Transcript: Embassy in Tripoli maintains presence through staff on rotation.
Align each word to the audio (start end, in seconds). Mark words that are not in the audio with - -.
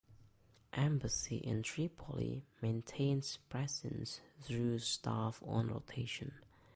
Embassy 0.73 1.37
in 1.37 1.61
Tripoli 1.61 2.41
maintains 2.59 3.37
presence 3.49 4.19
through 4.41 4.79
staff 4.79 5.39
on 5.45 5.67
rotation. 5.67 6.33